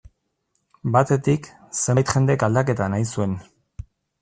[0.95, 1.51] Batetik,
[1.81, 3.39] zenbait jendek aldaketa nahi zuen.